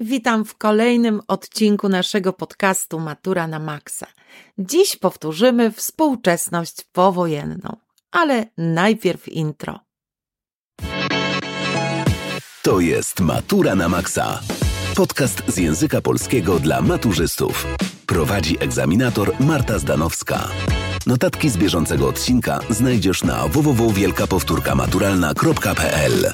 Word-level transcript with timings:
Witam 0.00 0.44
w 0.44 0.58
kolejnym 0.58 1.20
odcinku 1.28 1.88
naszego 1.88 2.32
podcastu 2.32 3.00
Matura 3.00 3.46
na 3.46 3.58
Maxa. 3.58 4.06
Dziś 4.58 4.96
powtórzymy 4.96 5.72
współczesność 5.72 6.84
powojenną, 6.92 7.76
ale 8.10 8.46
najpierw 8.58 9.28
intro. 9.28 9.80
To 12.62 12.80
jest 12.80 13.20
Matura 13.20 13.74
na 13.74 13.88
Maxa. 13.88 14.40
Podcast 14.96 15.42
z 15.48 15.56
języka 15.56 16.00
polskiego 16.00 16.58
dla 16.58 16.82
maturzystów. 16.82 17.66
Prowadzi 18.06 18.56
egzaminator 18.60 19.32
Marta 19.40 19.78
Zdanowska. 19.78 20.48
Notatki 21.06 21.50
z 21.50 21.56
bieżącego 21.56 22.08
odcinka 22.08 22.60
znajdziesz 22.70 23.24
na 23.24 23.48
www.wielkapowtórkamaturalna.pl 23.48 26.32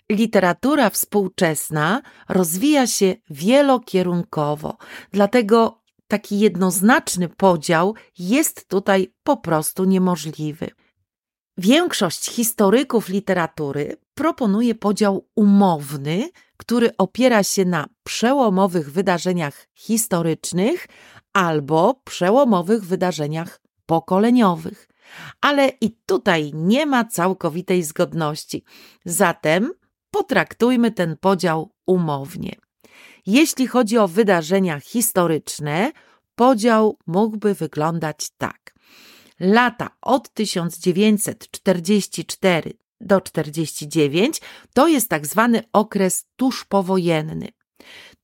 Literatura 0.10 0.90
współczesna 0.90 2.02
rozwija 2.30 2.88
się 2.88 3.16
wielokierunkowo, 3.30 4.78
dlatego 5.12 5.82
taki 6.08 6.40
jednoznaczny 6.40 7.30
podział 7.30 7.96
jest 8.20 8.68
tutaj 8.68 9.14
po 9.24 9.38
prostu 9.38 9.86
niemożliwy. 9.86 10.70
Większość 11.58 12.30
historyków 12.30 13.10
literatury 13.10 13.98
proponuje 14.14 14.76
podział 14.76 15.28
umowny, 15.36 16.30
który 16.58 16.98
opiera 16.98 17.44
się 17.44 17.66
na 17.66 17.88
przełomowych 18.04 18.92
wydarzeniach 18.92 19.68
historycznych 19.76 20.88
albo 21.34 22.02
przełomowych 22.04 22.86
wydarzeniach 22.86 23.65
pokoleniowych. 23.86 24.88
Ale 25.42 25.72
i 25.82 25.92
tutaj 26.06 26.52
nie 26.54 26.86
ma 26.86 27.06
całkowitej 27.06 27.84
zgodności. 27.84 28.64
Zatem 29.06 29.74
potraktujmy 30.12 30.92
ten 30.92 31.18
podział 31.18 31.72
umownie. 31.86 32.56
Jeśli 33.26 33.68
chodzi 33.68 33.98
o 33.98 34.08
wydarzenia 34.08 34.80
historyczne, 34.80 35.92
podział 36.36 36.98
mógłby 37.08 37.54
wyglądać 37.54 38.30
tak. 38.38 38.76
Lata 39.40 39.90
od 40.02 40.34
1944 40.34 42.74
do 43.02 43.22
49 43.22 44.42
to 44.74 44.88
jest 44.88 45.10
tak 45.10 45.28
zwany 45.28 45.64
okres 45.74 46.26
tuż 46.36 46.66
powojenny. 46.66 47.48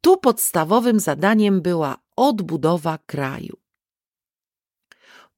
Tu 0.02 0.18
podstawowym 0.18 1.00
zadaniem 1.00 1.62
była 1.62 1.98
odbudowa 2.16 3.00
kraju. 3.06 3.61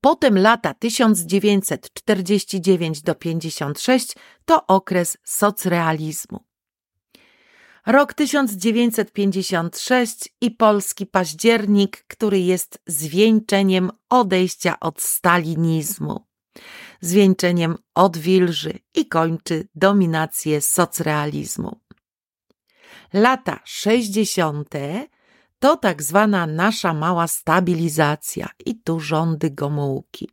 Potem 0.04 0.38
lata 0.38 0.74
1949 0.74 3.02
do 3.02 3.16
56 3.16 4.16
to 4.46 4.68
okres 4.68 5.18
socrealizmu. 5.24 6.40
Rok 7.86 8.14
1956 8.14 10.30
i 10.42 10.52
polski 10.52 11.06
październik, 11.06 12.06
który 12.08 12.40
jest 12.40 12.80
zwieńczeniem 12.88 13.92
odejścia 14.10 14.80
od 14.80 15.02
stalinizmu, 15.02 16.26
zwieńczeniem 17.02 17.78
odwilży 17.96 18.80
i 18.96 19.08
kończy 19.08 19.68
dominację 19.76 20.62
socrealizmu. 20.62 21.80
Lata 23.14 23.60
60 23.66 24.70
to 25.64 25.78
tak 25.78 26.04
zwana 26.04 26.48
nasza 26.48 26.94
mała 26.94 27.28
stabilizacja 27.28 28.50
i 28.66 28.76
tu 28.76 29.00
rządy 29.00 29.50
Gomułki. 29.50 30.30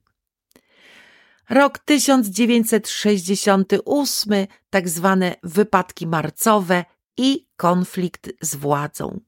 Rok 1.50 1.78
1968, 1.78 4.46
tak 4.70 4.88
zwane 4.88 5.34
wypadki 5.42 6.06
marcowe 6.06 6.84
i 7.16 7.46
konflikt 7.56 8.30
z 8.40 8.56
władzą. 8.56 9.20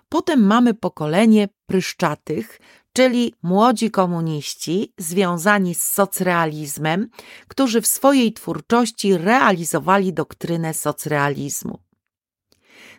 Potem 0.08 0.46
mamy 0.46 0.74
pokolenie 0.74 1.48
pryszczatych, 1.66 2.60
czyli 2.92 3.34
młodzi 3.42 3.90
komuniści 3.90 4.92
związani 4.98 5.74
z 5.74 5.82
socrealizmem, 5.82 7.08
którzy 7.48 7.80
w 7.80 7.86
swojej 7.86 8.32
twórczości 8.32 9.18
realizowali 9.18 10.12
doktrynę 10.12 10.74
socrealizmu. 10.74 11.78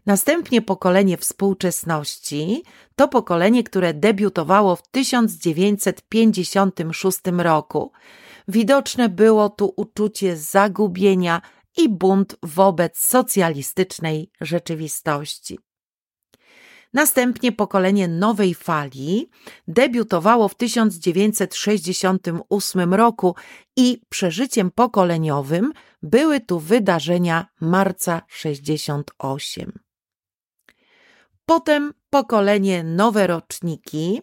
Następnie 0.05 0.61
pokolenie 0.61 1.17
współczesności 1.17 2.63
to 2.95 3.07
pokolenie, 3.07 3.63
które 3.63 3.93
debiutowało 3.93 4.75
w 4.75 4.87
1956 4.87 7.19
roku. 7.37 7.91
Widoczne 8.47 9.09
było 9.09 9.49
tu 9.49 9.73
uczucie 9.75 10.37
zagubienia 10.37 11.41
i 11.77 11.89
bunt 11.89 12.35
wobec 12.43 12.97
socjalistycznej 12.97 14.31
rzeczywistości. 14.41 15.59
Następnie 16.93 17.51
pokolenie 17.51 18.07
nowej 18.07 18.53
fali 18.53 19.29
debiutowało 19.67 20.47
w 20.47 20.55
1968 20.55 22.93
roku 22.93 23.35
i 23.75 24.01
przeżyciem 24.09 24.71
pokoleniowym 24.71 25.73
były 26.03 26.39
tu 26.39 26.59
wydarzenia 26.59 27.47
marca 27.61 28.21
68. 28.27 29.82
Potem 31.45 31.93
pokolenie 32.09 32.83
nowe 32.83 33.27
roczniki 33.27 34.21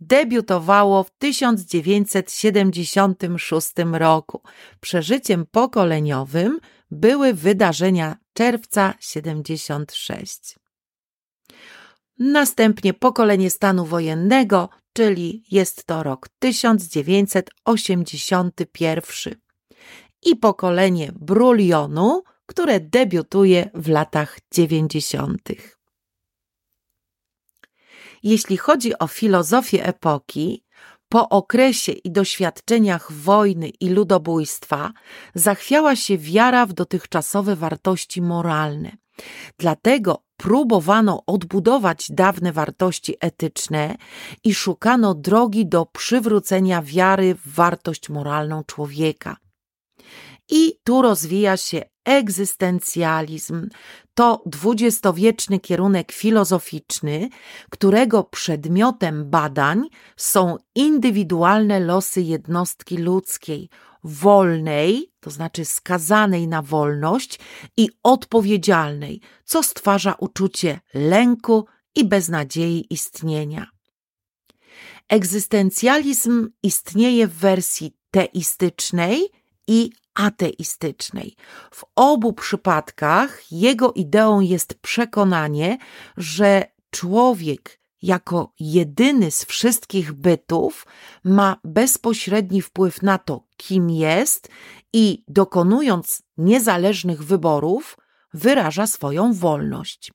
debiutowało 0.00 1.04
w 1.04 1.10
1976 1.10 3.72
roku. 3.92 4.42
Przeżyciem 4.80 5.46
pokoleniowym 5.46 6.60
były 6.90 7.34
wydarzenia 7.34 8.16
czerwca 8.32 8.94
76. 9.00 10.56
Następnie 12.18 12.94
pokolenie 12.94 13.50
stanu 13.50 13.84
wojennego, 13.84 14.68
czyli 14.92 15.44
jest 15.50 15.86
to 15.86 16.02
rok 16.02 16.28
1981. 16.38 19.34
I 20.22 20.36
pokolenie 20.36 21.12
brulionu, 21.14 22.22
które 22.46 22.80
debiutuje 22.80 23.70
w 23.74 23.88
latach 23.88 24.38
90. 24.52 25.40
Jeśli 28.22 28.56
chodzi 28.56 28.98
o 28.98 29.06
filozofię 29.06 29.86
epoki, 29.86 30.64
po 31.08 31.28
okresie 31.28 31.92
i 31.92 32.10
doświadczeniach 32.10 33.12
wojny 33.12 33.68
i 33.68 33.88
ludobójstwa 33.88 34.92
zachwiała 35.34 35.96
się 35.96 36.18
wiara 36.18 36.66
w 36.66 36.72
dotychczasowe 36.72 37.56
wartości 37.56 38.22
moralne. 38.22 38.96
Dlatego 39.58 40.22
próbowano 40.36 41.22
odbudować 41.26 42.06
dawne 42.10 42.52
wartości 42.52 43.16
etyczne 43.20 43.96
i 44.44 44.54
szukano 44.54 45.14
drogi 45.14 45.66
do 45.66 45.86
przywrócenia 45.86 46.82
wiary 46.82 47.34
w 47.34 47.54
wartość 47.54 48.08
moralną 48.08 48.64
człowieka. 48.64 49.36
I 50.48 50.74
tu 50.84 51.02
rozwija 51.02 51.56
się 51.56 51.82
egzystencjalizm. 52.04 53.68
To 54.14 54.42
dwudziestowieczny 54.46 55.60
kierunek 55.60 56.12
filozoficzny, 56.12 57.28
którego 57.70 58.24
przedmiotem 58.24 59.30
badań 59.30 59.82
są 60.16 60.56
indywidualne 60.74 61.80
losy 61.80 62.22
jednostki 62.22 62.96
ludzkiej, 62.96 63.68
wolnej, 64.04 65.12
to 65.20 65.30
znaczy 65.30 65.64
skazanej 65.64 66.48
na 66.48 66.62
wolność 66.62 67.38
i 67.76 67.88
odpowiedzialnej, 68.02 69.20
co 69.44 69.62
stwarza 69.62 70.14
uczucie 70.18 70.80
lęku 70.94 71.66
i 71.94 72.04
beznadziei 72.04 72.86
istnienia. 72.90 73.66
Egzystencjalizm 75.08 76.48
istnieje 76.62 77.26
w 77.26 77.34
wersji 77.34 77.96
teistycznej 78.10 79.28
i 79.66 79.90
ateistycznej. 80.14 81.36
W 81.70 81.84
obu 81.96 82.32
przypadkach 82.32 83.52
jego 83.52 83.92
ideą 83.92 84.40
jest 84.40 84.74
przekonanie, 84.74 85.78
że 86.16 86.64
człowiek 86.90 87.80
jako 88.02 88.52
jedyny 88.60 89.30
z 89.30 89.44
wszystkich 89.44 90.12
bytów 90.12 90.86
ma 91.24 91.56
bezpośredni 91.64 92.62
wpływ 92.62 93.02
na 93.02 93.18
to, 93.18 93.46
kim 93.56 93.90
jest 93.90 94.48
i 94.92 95.24
dokonując 95.28 96.22
niezależnych 96.36 97.24
wyborów, 97.24 97.96
wyraża 98.34 98.86
swoją 98.86 99.32
wolność. 99.32 100.12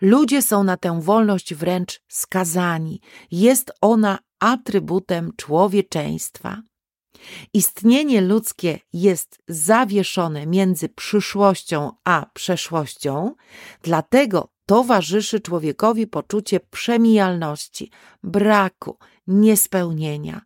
Ludzie 0.00 0.42
są 0.42 0.64
na 0.64 0.76
tę 0.76 1.00
wolność 1.02 1.54
wręcz 1.54 2.00
skazani. 2.08 3.00
Jest 3.30 3.72
ona 3.80 4.18
atrybutem 4.40 5.32
człowieczeństwa. 5.36 6.62
Istnienie 7.54 8.20
ludzkie 8.20 8.78
jest 8.92 9.38
zawieszone 9.48 10.46
między 10.46 10.88
przyszłością 10.88 11.92
a 12.04 12.26
przeszłością, 12.34 13.34
dlatego 13.82 14.48
towarzyszy 14.66 15.40
człowiekowi 15.40 16.06
poczucie 16.06 16.60
przemijalności, 16.60 17.90
braku, 18.22 18.98
niespełnienia. 19.26 20.40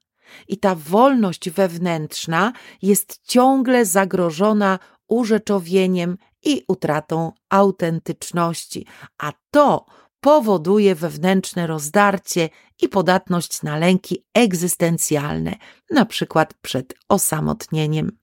I 0.49 0.59
ta 0.59 0.75
wolność 0.75 1.51
wewnętrzna 1.51 2.53
jest 2.83 3.21
ciągle 3.25 3.87
zagrożona 3.87 4.79
urzeczowieniem 5.09 6.17
i 6.45 6.63
utratą 6.69 7.33
autentyczności, 7.49 8.87
a 9.19 9.33
to 9.51 9.87
powoduje 10.23 10.95
wewnętrzne 10.95 11.67
rozdarcie 11.67 12.49
i 12.83 12.89
podatność 12.89 13.63
na 13.63 13.77
lęki 13.77 14.25
egzystencjalne, 14.35 15.57
na 15.91 16.07
przykład 16.07 16.55
przed 16.55 16.95
osamotnieniem. 17.09 18.19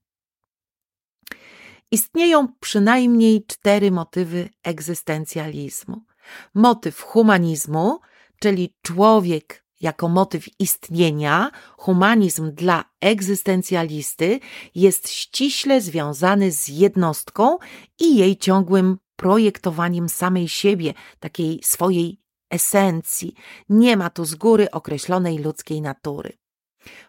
Istnieją 1.92 2.48
przynajmniej 2.60 3.46
cztery 3.46 3.92
motywy 3.92 4.50
egzystencjalizmu. 4.63 6.06
Motyw 6.54 7.01
humanizmu, 7.01 8.00
czyli 8.40 8.75
człowiek 8.81 9.66
jako 9.81 10.10
motyw 10.10 10.60
istnienia, 10.60 11.51
humanizm 11.78 12.51
dla 12.51 12.84
egzystencjalisty 13.01 14.40
jest 14.75 15.10
ściśle 15.10 15.81
związany 15.81 16.51
z 16.51 16.68
jednostką 16.68 17.57
i 18.00 18.18
jej 18.18 18.38
ciągłym 18.38 18.98
projektowaniem 19.19 20.10
samej 20.10 20.48
siebie, 20.48 20.94
takiej 21.19 21.60
swojej 21.63 22.19
esencji. 22.50 23.33
Nie 23.69 23.98
ma 23.98 24.10
tu 24.10 24.25
z 24.25 24.36
góry 24.36 24.71
określonej 24.71 25.38
ludzkiej 25.38 25.81
natury. 25.81 26.38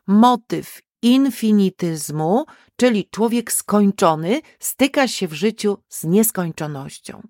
Motyw 0.07 0.81
infinityzmu, 1.03 2.45
czyli 2.77 3.09
człowiek 3.11 3.53
skończony, 3.53 4.41
styka 4.59 5.09
się 5.09 5.29
w 5.29 5.33
życiu 5.33 5.79
z 5.89 6.05
nieskończonością. 6.05 7.23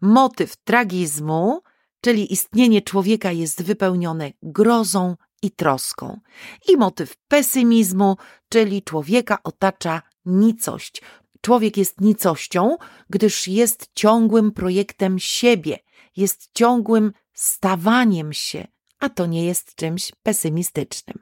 Motyw 0.00 0.56
tragizmu, 0.56 1.60
czyli 2.00 2.32
istnienie 2.32 2.82
człowieka 2.82 3.32
jest 3.32 3.62
wypełnione 3.62 4.32
grozą 4.42 5.16
i 5.42 5.50
troską. 5.50 6.20
I 6.68 6.76
motyw 6.76 7.16
pesymizmu, 7.28 8.16
czyli 8.48 8.82
człowieka 8.82 9.38
otacza 9.44 10.02
nicość. 10.24 11.02
Człowiek 11.40 11.76
jest 11.76 12.00
nicością, 12.00 12.76
gdyż 13.10 13.48
jest 13.48 13.90
ciągłym 13.94 14.52
projektem 14.52 15.18
siebie, 15.18 15.78
jest 16.16 16.50
ciągłym 16.54 17.12
stawaniem 17.32 18.32
się, 18.32 18.66
a 18.98 19.08
to 19.08 19.26
nie 19.26 19.44
jest 19.44 19.74
czymś 19.74 20.12
pesymistycznym. 20.22 21.18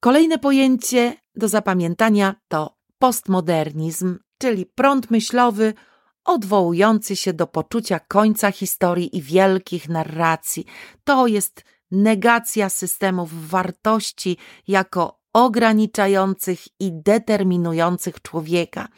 Kolejne 0.00 0.38
pojęcie 0.38 1.16
do 1.34 1.48
zapamiętania 1.48 2.34
to 2.48 2.76
postmodernizm, 2.98 4.18
czyli 4.38 4.66
prąd 4.66 5.10
myślowy 5.10 5.74
odwołujący 6.24 7.16
się 7.16 7.32
do 7.32 7.46
poczucia 7.46 8.00
końca 8.00 8.52
historii 8.52 9.16
i 9.16 9.22
wielkich 9.22 9.88
narracji. 9.88 10.66
To 11.04 11.26
jest 11.26 11.64
negacja 11.90 12.68
systemów 12.68 13.48
wartości 13.48 14.36
jako 14.68 15.20
ograniczających 15.36 16.80
i 16.80 16.92
determinujących 16.92 18.22
człowieka. 18.22 18.88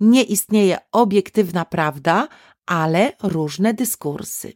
Nie 0.00 0.22
istnieje 0.22 0.78
obiektywna 0.92 1.64
prawda, 1.64 2.28
ale 2.66 3.12
różne 3.22 3.74
dyskursy. 3.74 4.52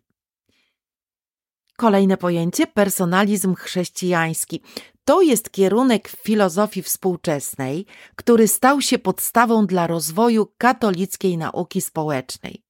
Kolejne 1.77 2.17
pojęcie 2.17 2.67
personalizm 2.67 3.55
chrześcijański. 3.55 4.63
To 5.05 5.23
jest 5.23 5.51
kierunek 5.51 6.09
filozofii 6.09 6.83
współczesnej, 6.83 7.87
który 8.17 8.49
stał 8.49 8.81
się 8.81 8.99
podstawą 8.99 9.67
dla 9.67 9.87
rozwoju 9.87 10.47
katolickiej 10.59 11.39
nauki 11.39 11.81
społecznej. 11.81 12.63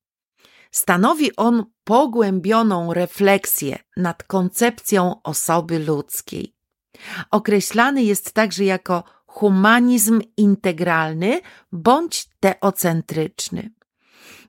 Stanowi 0.71 1.37
on 1.37 1.65
pogłębioną 1.85 2.95
refleksję 2.95 3.79
nad 3.97 4.23
koncepcją 4.23 5.23
osoby 5.23 5.79
ludzkiej. 5.79 6.62
Określany 7.31 8.03
jest 8.03 8.33
także 8.33 8.65
jako 8.65 9.05
humanizm 9.27 10.21
integralny 10.37 11.41
bądź 11.73 12.29
teocentryczny. 12.41 13.71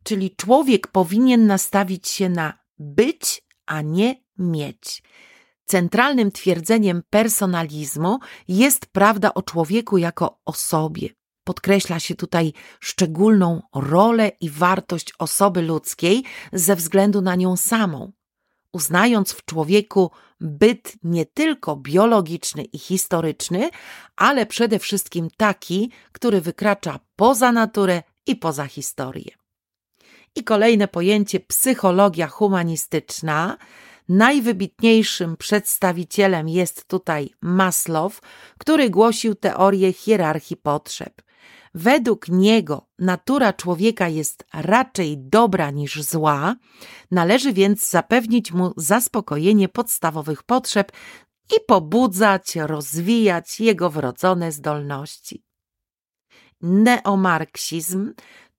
Czyli 0.03 0.36
człowiek 0.36 0.88
powinien 0.88 1.48
nastawić 1.48 2.07
się 2.07 2.29
na 2.29 2.53
być, 2.79 3.43
a 3.65 3.81
nie 3.81 4.15
mieć. 4.38 5.03
Centralnym 5.65 6.31
twierdzeniem 6.31 7.03
personalizmu 7.10 8.19
jest 8.48 8.86
prawda 8.86 9.33
o 9.33 9.41
człowieku 9.41 9.98
jako 9.98 10.39
osobie. 10.45 11.10
Podkreśla 11.43 12.00
się 12.00 12.15
tutaj 12.15 12.53
szczególną 12.79 13.62
rolę 13.75 14.31
i 14.41 14.50
wartość 14.50 15.13
osoby 15.19 15.62
ludzkiej 15.62 16.24
ze 16.53 16.75
względu 16.75 17.22
na 17.22 17.36
nią 17.36 17.57
samą, 17.57 18.12
uznając 18.74 19.32
w 19.32 19.46
człowieku 19.46 20.12
byt 20.39 20.94
nie 21.03 21.25
tylko 21.25 21.75
biologiczny 21.75 22.63
i 22.63 22.80
historyczny, 22.80 23.70
ale 24.15 24.46
przede 24.46 24.80
wszystkim 24.80 25.30
taki, 25.38 25.92
który 26.12 26.42
wykracza 26.42 27.00
poza 27.15 27.51
naturę 27.51 28.03
i 28.27 28.36
poza 28.36 28.65
historię. 28.65 29.32
I 30.36 30.44
kolejne 30.44 30.88
pojęcie 30.88 31.39
psychologia 31.39 32.27
humanistyczna. 32.27 33.58
Najwybitniejszym 34.10 35.38
przedstawicielem 35.38 36.50
jest 36.50 36.88
tutaj 36.88 37.30
Maslow, 37.42 38.22
który 38.58 38.89
głosił 38.89 39.36
teorię 39.36 39.94
hierarchii 39.94 40.58
potrzeb. 40.58 41.23
Według 41.75 42.27
niego 42.27 42.88
natura 43.00 43.53
człowieka 43.53 44.08
jest 44.08 44.46
raczej 44.53 45.18
dobra 45.18 45.72
niż 45.72 46.01
zła, 46.01 46.56
należy 47.12 47.53
więc 47.53 47.89
zapewnić 47.89 48.51
mu 48.51 48.74
zaspokojenie 48.77 49.70
podstawowych 49.70 50.44
potrzeb 50.44 50.92
i 51.58 51.65
pobudzać, 51.68 52.56
rozwijać 52.56 53.60
jego 53.60 53.89
wrodzone 53.89 54.51
zdolności. 54.51 55.44
Neomarksizm 56.62 58.13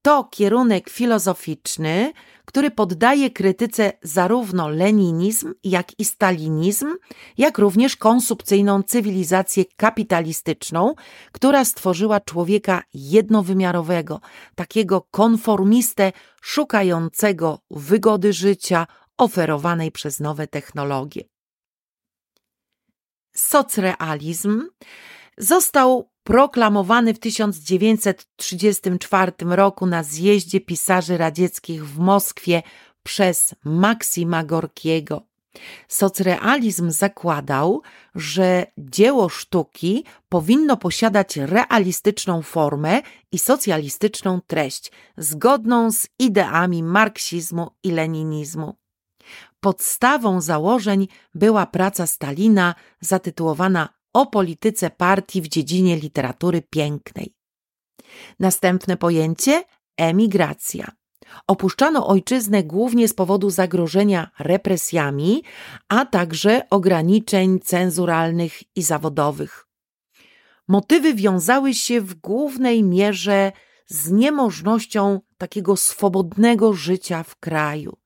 to 0.04 0.24
kierunek 0.24 0.90
filozoficzny, 0.90 2.12
który 2.44 2.70
poddaje 2.70 3.30
krytyce 3.30 3.92
zarówno 4.02 4.68
leninizm, 4.68 5.54
jak 5.64 6.00
i 6.00 6.04
stalinizm, 6.04 6.86
jak 7.38 7.58
również 7.58 7.96
konsumpcyjną 7.96 8.82
cywilizację 8.82 9.64
kapitalistyczną, 9.76 10.94
która 11.32 11.64
stworzyła 11.64 12.20
człowieka 12.20 12.82
jednowymiarowego, 12.94 14.20
takiego 14.54 15.00
konformistę 15.10 16.12
szukającego 16.42 17.58
wygody 17.70 18.32
życia 18.32 18.86
oferowanej 19.18 19.92
przez 19.92 20.20
nowe 20.20 20.46
technologie. 20.46 21.22
Socrealizm 23.34 24.62
został 25.38 26.13
proklamowany 26.24 27.14
w 27.14 27.18
1934 27.18 29.32
roku 29.40 29.86
na 29.86 30.02
zjeździe 30.02 30.60
pisarzy 30.60 31.16
radzieckich 31.16 31.86
w 31.86 31.98
Moskwie 31.98 32.62
przez 33.02 33.54
Maksima 33.64 34.44
Gorkiego. 34.44 35.22
Socrealizm 35.88 36.90
zakładał, 36.90 37.82
że 38.14 38.66
dzieło 38.78 39.28
sztuki 39.28 40.04
powinno 40.28 40.76
posiadać 40.76 41.36
realistyczną 41.36 42.42
formę 42.42 43.02
i 43.32 43.38
socjalistyczną 43.38 44.40
treść, 44.46 44.92
zgodną 45.16 45.92
z 45.92 46.08
ideami 46.18 46.82
marksizmu 46.82 47.70
i 47.82 47.90
leninizmu. 47.90 48.74
Podstawą 49.60 50.40
założeń 50.40 51.08
była 51.34 51.66
praca 51.66 52.06
Stalina 52.06 52.74
zatytułowana 53.00 53.88
o 54.14 54.26
polityce 54.26 54.90
partii 54.90 55.42
w 55.42 55.48
dziedzinie 55.48 55.96
literatury 55.96 56.62
pięknej. 56.62 57.34
Następne 58.40 58.96
pojęcie 58.96 59.64
emigracja. 59.96 60.92
Opuszczano 61.46 62.06
ojczyznę 62.06 62.62
głównie 62.62 63.08
z 63.08 63.14
powodu 63.14 63.50
zagrożenia 63.50 64.30
represjami, 64.38 65.42
a 65.88 66.06
także 66.06 66.62
ograniczeń 66.70 67.60
cenzuralnych 67.60 68.76
i 68.76 68.82
zawodowych. 68.82 69.66
Motywy 70.68 71.14
wiązały 71.14 71.74
się 71.74 72.00
w 72.00 72.14
głównej 72.14 72.82
mierze 72.82 73.52
z 73.86 74.10
niemożnością 74.10 75.20
takiego 75.38 75.76
swobodnego 75.76 76.72
życia 76.72 77.22
w 77.22 77.36
kraju. 77.36 78.03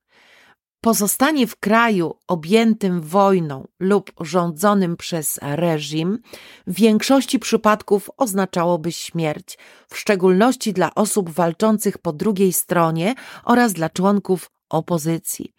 Pozostanie 0.81 1.47
w 1.47 1.55
kraju 1.55 2.15
objętym 2.27 3.01
wojną 3.01 3.67
lub 3.79 4.11
rządzonym 4.19 4.97
przez 4.97 5.39
reżim 5.41 6.19
w 6.67 6.73
większości 6.73 7.39
przypadków 7.39 8.09
oznaczałoby 8.17 8.91
śmierć, 8.91 9.57
w 9.87 9.97
szczególności 9.97 10.73
dla 10.73 10.95
osób 10.95 11.29
walczących 11.29 11.97
po 11.97 12.13
drugiej 12.13 12.53
stronie 12.53 13.15
oraz 13.43 13.73
dla 13.73 13.89
członków 13.89 14.51
opozycji. 14.69 15.53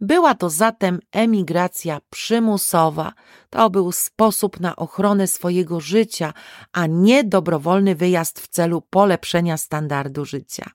Była 0.00 0.34
to 0.34 0.50
zatem 0.50 1.00
emigracja 1.12 2.00
przymusowa. 2.10 3.12
To 3.50 3.70
był 3.70 3.92
sposób 3.92 4.60
na 4.60 4.76
ochronę 4.76 5.26
swojego 5.26 5.80
życia, 5.80 6.32
a 6.72 6.86
nie 6.86 7.24
dobrowolny 7.24 7.94
wyjazd 7.94 8.40
w 8.40 8.48
celu 8.48 8.82
polepszenia 8.90 9.56
standardu 9.56 10.24
życia. 10.24 10.70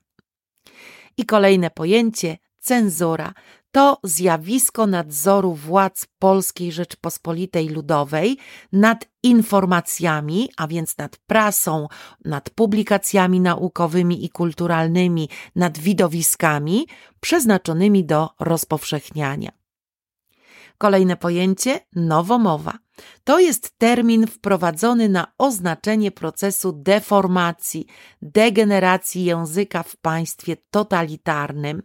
I 1.16 1.26
kolejne 1.26 1.70
pojęcie 1.70 2.38
cenzura 2.60 3.34
to 3.72 3.98
zjawisko 4.04 4.86
nadzoru 4.86 5.54
władz 5.54 6.06
Polskiej 6.18 6.72
Rzeczpospolitej 6.72 7.68
Ludowej 7.68 8.38
nad 8.72 9.04
informacjami, 9.22 10.48
a 10.56 10.66
więc 10.66 10.98
nad 10.98 11.16
prasą, 11.16 11.86
nad 12.24 12.50
publikacjami 12.50 13.40
naukowymi 13.40 14.24
i 14.24 14.28
kulturalnymi, 14.30 15.28
nad 15.56 15.78
widowiskami 15.78 16.86
przeznaczonymi 17.20 18.04
do 18.04 18.28
rozpowszechniania. 18.40 19.50
Kolejne 20.78 21.16
pojęcie 21.16 21.80
nowomowa. 21.96 22.78
To 23.24 23.38
jest 23.38 23.78
termin 23.78 24.26
wprowadzony 24.26 25.08
na 25.08 25.32
oznaczenie 25.38 26.10
procesu 26.10 26.72
deformacji, 26.72 27.86
degeneracji 28.22 29.24
języka 29.24 29.82
w 29.82 29.96
państwie 29.96 30.56
totalitarnym, 30.70 31.82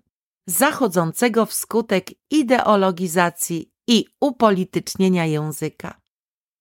zachodzącego 0.48 1.46
wskutek 1.46 2.10
ideologizacji 2.32 3.72
i 3.88 4.06
upolitycznienia 4.22 5.26
języka. 5.26 6.02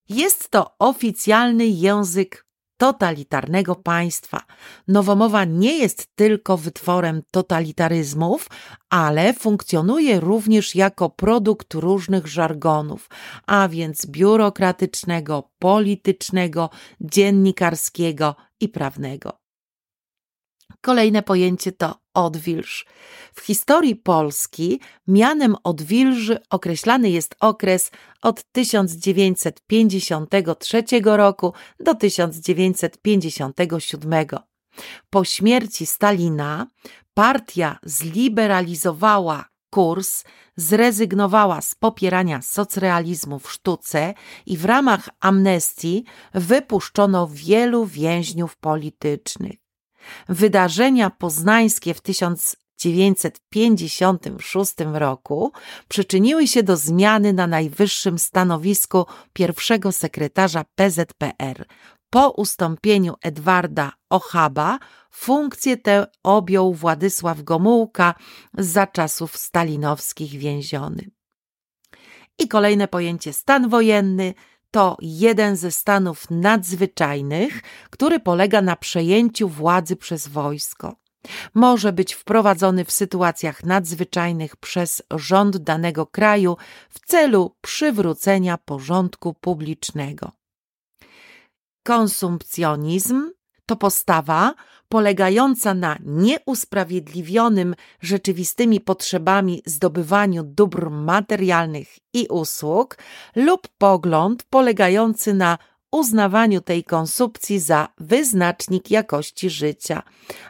Jest 0.08 0.48
to 0.48 0.74
oficjalny 0.78 1.66
język 1.66 2.46
totalitarnego 2.76 3.74
państwa. 3.74 4.40
Nowomowa 4.88 5.44
nie 5.44 5.78
jest 5.78 6.06
tylko 6.14 6.56
wytworem 6.56 7.22
totalitaryzmów, 7.30 8.48
ale 8.90 9.34
funkcjonuje 9.34 10.20
również 10.20 10.74
jako 10.74 11.10
produkt 11.10 11.74
różnych 11.74 12.26
żargonów, 12.26 13.08
a 13.46 13.68
więc 13.68 14.06
biurokratycznego, 14.06 15.50
politycznego, 15.58 16.70
dziennikarskiego 17.00 18.36
i 18.60 18.68
prawnego. 18.68 19.41
Kolejne 20.80 21.22
pojęcie 21.22 21.72
to 21.72 21.94
odwilż. 22.14 22.86
W 23.34 23.40
historii 23.40 23.96
Polski 23.96 24.80
mianem 25.08 25.56
odwilży 25.64 26.38
określany 26.50 27.10
jest 27.10 27.34
okres 27.40 27.90
od 28.22 28.44
1953 28.52 30.84
roku 31.04 31.52
do 31.80 31.94
1957. 31.94 34.26
Po 35.10 35.24
śmierci 35.24 35.86
Stalina 35.86 36.66
partia 37.14 37.78
zliberalizowała 37.82 39.44
kurs, 39.70 40.24
zrezygnowała 40.56 41.60
z 41.60 41.74
popierania 41.74 42.42
socrealizmu 42.42 43.38
w 43.38 43.52
sztuce 43.52 44.14
i 44.46 44.56
w 44.56 44.64
ramach 44.64 45.08
amnestii 45.20 46.04
wypuszczono 46.34 47.28
wielu 47.32 47.86
więźniów 47.86 48.56
politycznych. 48.56 49.61
Wydarzenia 50.28 51.10
poznańskie 51.10 51.94
w 51.94 52.00
1956 52.00 54.74
roku 54.92 55.52
przyczyniły 55.88 56.46
się 56.46 56.62
do 56.62 56.76
zmiany 56.76 57.32
na 57.32 57.46
najwyższym 57.46 58.18
stanowisku 58.18 59.06
pierwszego 59.32 59.92
sekretarza 59.92 60.64
PZPR. 60.74 61.66
Po 62.10 62.30
ustąpieniu 62.30 63.14
Edwarda 63.22 63.92
Ochaba 64.10 64.78
funkcję 65.10 65.76
tę 65.76 66.06
objął 66.22 66.74
Władysław 66.74 67.42
Gomułka 67.42 68.14
za 68.58 68.86
czasów 68.86 69.36
stalinowskich 69.36 70.30
więziony. 70.30 71.10
I 72.38 72.48
kolejne 72.48 72.88
pojęcie 72.88 73.32
stan 73.32 73.68
wojenny 73.68 74.34
to 74.72 74.96
jeden 75.00 75.56
ze 75.56 75.70
stanów 75.72 76.30
nadzwyczajnych, 76.30 77.62
który 77.90 78.20
polega 78.20 78.62
na 78.62 78.76
przejęciu 78.76 79.48
władzy 79.48 79.96
przez 79.96 80.28
wojsko. 80.28 80.96
Może 81.54 81.92
być 81.92 82.14
wprowadzony 82.14 82.84
w 82.84 82.92
sytuacjach 82.92 83.64
nadzwyczajnych 83.64 84.56
przez 84.56 85.02
rząd 85.10 85.56
danego 85.56 86.06
kraju 86.06 86.56
w 86.90 87.06
celu 87.06 87.56
przywrócenia 87.60 88.58
porządku 88.58 89.34
publicznego. 89.34 90.32
Konsumpcjonizm 91.84 93.30
To 93.72 93.76
postawa 93.76 94.54
polegająca 94.88 95.74
na 95.74 95.98
nieusprawiedliwionym 96.04 97.74
rzeczywistymi 98.00 98.80
potrzebami 98.80 99.62
zdobywaniu 99.66 100.42
dóbr 100.44 100.90
materialnych 100.90 101.88
i 102.12 102.26
usług 102.26 102.98
lub 103.36 103.68
pogląd 103.78 104.42
polegający 104.42 105.34
na 105.34 105.58
uznawaniu 105.92 106.60
tej 106.60 106.84
konsumpcji 106.84 107.60
za 107.60 107.88
wyznacznik 107.98 108.90
jakości 108.90 109.50
życia 109.50 110.02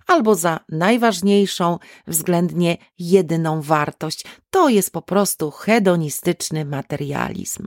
albo 0.07 0.35
za 0.35 0.61
najważniejszą, 0.69 1.79
względnie 2.07 2.77
jedyną 2.99 3.61
wartość. 3.61 4.25
To 4.51 4.69
jest 4.69 4.93
po 4.93 5.03
prostu 5.03 5.51
hedonistyczny 5.51 6.65
materializm. 6.65 7.67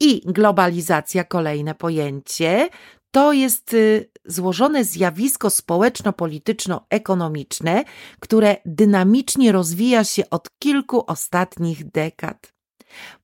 I 0.00 0.20
globalizacja, 0.24 1.24
kolejne 1.24 1.74
pojęcie, 1.74 2.68
to 3.14 3.32
jest 3.32 3.74
y, 3.74 4.10
złożone 4.26 4.84
zjawisko 4.84 5.50
społeczno-polityczno-ekonomiczne, 5.50 7.84
które 8.20 8.56
dynamicznie 8.66 9.52
rozwija 9.52 10.04
się 10.04 10.30
od 10.30 10.48
kilku 10.58 11.04
ostatnich 11.06 11.90
dekad. 11.90 12.54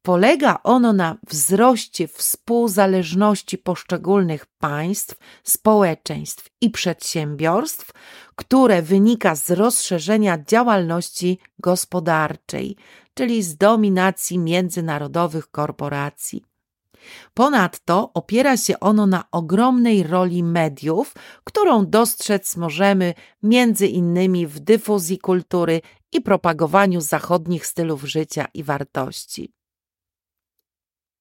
Polega 0.03 0.59
ono 0.65 0.93
na 0.93 1.17
wzroście 1.29 2.09
współzależności 2.09 3.59
poszczególnych 3.59 4.47
państw, 4.47 5.15
społeczeństw 5.45 6.49
i 6.61 6.71
przedsiębiorstw, 6.71 7.91
które 8.37 8.83
wynika 8.83 9.35
z 9.35 9.51
rozszerzenia 9.51 10.45
działalności 10.45 11.39
gospodarczej, 11.59 12.77
czyli 13.15 13.43
z 13.43 13.57
dominacji 13.57 14.39
międzynarodowych 14.39 15.51
korporacji. 15.51 16.50
Ponadto 17.35 18.11
opiera 18.15 18.57
się 18.57 18.81
ono 18.81 19.07
na 19.07 19.25
ogromnej 19.33 20.03
roli 20.03 20.43
mediów, 20.43 21.15
którą 21.45 21.87
dostrzec 21.87 22.57
możemy 22.57 23.15
między 23.43 23.87
innymi 23.87 24.47
w 24.47 24.61
dyfuzji 24.61 25.19
kultury 25.19 25.81
i 26.13 26.21
propagowaniu 26.21 27.01
zachodnich 27.01 27.67
stylów 27.67 28.05
życia 28.05 28.47
i 28.55 28.63
wartości. 28.63 29.53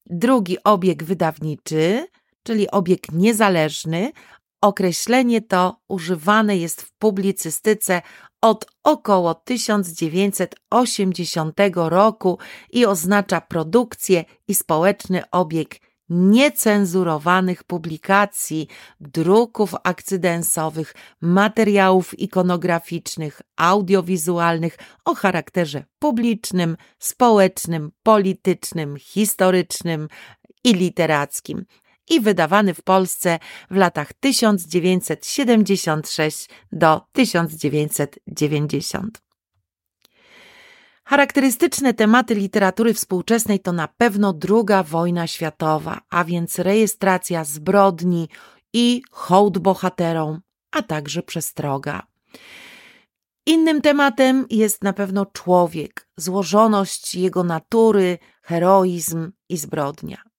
Drugi 0.06 0.56
obieg 0.64 1.04
wydawniczy, 1.04 2.06
czyli 2.42 2.70
obieg 2.70 3.12
niezależny, 3.12 4.12
określenie 4.60 5.42
to 5.42 5.80
używane 5.88 6.56
jest 6.56 6.82
w 6.82 6.92
publicystyce 6.92 8.02
od 8.40 8.66
około 8.84 9.34
1980 9.34 11.58
roku 11.74 12.38
i 12.70 12.86
oznacza 12.86 13.40
produkcję 13.40 14.24
i 14.48 14.54
społeczny 14.54 15.22
obieg 15.30 15.80
niecenzurowanych 16.10 17.64
publikacji, 17.64 18.68
druków 19.00 19.74
akcydensowych, 19.84 20.94
materiałów 21.20 22.18
ikonograficznych, 22.18 23.40
audiowizualnych 23.56 24.78
o 25.04 25.14
charakterze 25.14 25.84
publicznym, 25.98 26.76
społecznym, 26.98 27.92
politycznym, 28.02 28.96
historycznym 28.96 30.08
i 30.64 30.74
literackim 30.74 31.64
i 32.10 32.20
wydawany 32.20 32.74
w 32.74 32.82
Polsce 32.82 33.38
w 33.70 33.76
latach 33.76 34.12
1976 34.12 36.48
do 36.72 37.00
1990. 37.12 39.22
Charakterystyczne 41.04 41.94
tematy 41.94 42.34
literatury 42.34 42.94
współczesnej 42.94 43.60
to 43.60 43.72
na 43.72 43.88
pewno 43.88 44.38
II 44.48 44.84
wojna 44.84 45.26
światowa, 45.26 46.00
a 46.10 46.24
więc 46.24 46.58
rejestracja 46.58 47.44
zbrodni 47.44 48.28
i 48.72 49.02
hołd 49.10 49.58
bohaterom, 49.58 50.40
a 50.72 50.82
także 50.82 51.22
przestroga. 51.22 52.06
Innym 53.46 53.82
tematem 53.82 54.46
jest 54.50 54.84
na 54.84 54.92
pewno 54.92 55.26
człowiek, 55.26 56.08
złożoność 56.16 57.14
jego 57.14 57.44
natury, 57.44 58.18
heroizm 58.42 59.32
i 59.48 59.56
zbrodnia. 59.56 60.29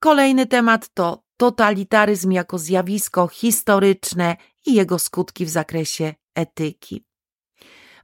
Kolejny 0.00 0.46
temat 0.46 0.88
to 0.94 1.22
totalitaryzm 1.36 2.32
jako 2.32 2.58
zjawisko 2.58 3.28
historyczne 3.28 4.36
i 4.66 4.74
jego 4.74 4.98
skutki 4.98 5.46
w 5.46 5.50
zakresie 5.50 6.14
etyki. 6.34 7.04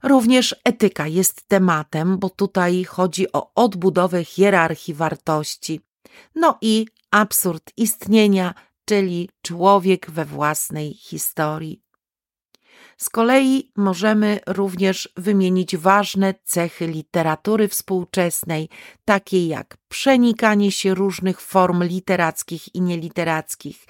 Również 0.03 0.55
etyka 0.63 1.07
jest 1.07 1.47
tematem, 1.47 2.17
bo 2.17 2.29
tutaj 2.29 2.83
chodzi 2.83 3.31
o 3.31 3.51
odbudowę 3.55 4.23
hierarchii 4.23 4.93
wartości. 4.93 5.81
No 6.35 6.57
i 6.61 6.85
absurd 7.11 7.71
istnienia, 7.77 8.53
czyli 8.85 9.29
człowiek 9.41 10.11
we 10.11 10.25
własnej 10.25 10.93
historii. 10.93 11.81
Z 12.97 13.09
kolei 13.09 13.71
możemy 13.75 14.39
również 14.47 15.09
wymienić 15.17 15.77
ważne 15.77 16.33
cechy 16.43 16.87
literatury 16.87 17.67
współczesnej, 17.67 18.69
takie 19.05 19.47
jak 19.47 19.77
przenikanie 19.87 20.71
się 20.71 20.95
różnych 20.95 21.41
form 21.41 21.83
literackich 21.83 22.75
i 22.75 22.81
nieliterackich, 22.81 23.85